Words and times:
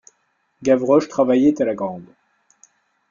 Gavroche 0.63 1.09
travaillait 1.09 1.61
à 1.61 1.65
la 1.65 1.75
grande. 1.75 2.11